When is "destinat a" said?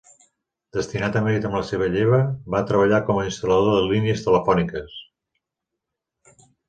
0.77-1.21